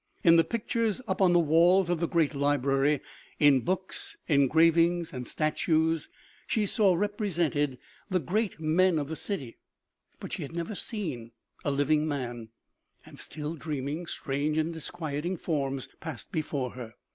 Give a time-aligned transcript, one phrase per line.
[0.23, 3.01] In the pictures up on the walls of the great library,
[3.37, 6.09] in books, engrav ings and statues,
[6.47, 7.77] she saw represented
[8.09, 9.09] the great men of 254 OMEGA.
[9.09, 9.57] the city,
[10.19, 11.33] but she had never seen
[11.63, 12.49] a living man;
[13.05, 16.95] and still dreaming, strange and disquieting forms passed be fore her.